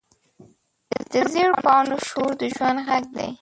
د 1.11 1.13
زېړ 1.31 1.51
پاڼو 1.63 1.97
شور 2.07 2.31
د 2.39 2.43
ژوند 2.55 2.77
غږ 2.87 3.03
دی 3.15 3.29